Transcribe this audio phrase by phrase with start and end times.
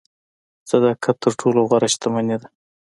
[0.69, 2.47] صداقت تر ټولو غوره شتمني ده.